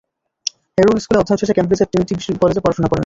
Harrow 0.75 0.91
স্কুলে 1.03 1.19
অধ্যয়ন 1.19 1.39
শেষে 1.41 1.55
কেমব্রিজের 1.57 1.89
ট্রিনিটি 1.91 2.13
কলেজে 2.41 2.61
পড়াশুনো 2.63 2.87
করেন। 2.87 2.99